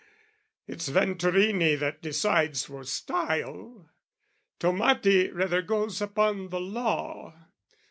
[0.65, 3.87] It's Venturini that decides for style.
[4.59, 7.35] Tommati rather goes upon the law.